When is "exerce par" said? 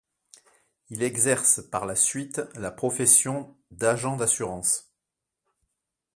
1.03-1.85